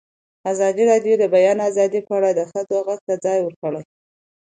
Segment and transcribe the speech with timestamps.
[0.51, 3.83] ازادي راډیو د د بیان آزادي په اړه د ښځو غږ ته ځای ورکړی.